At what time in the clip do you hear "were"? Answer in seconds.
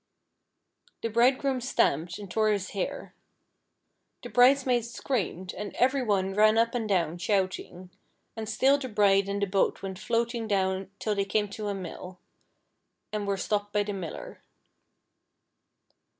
13.27-13.37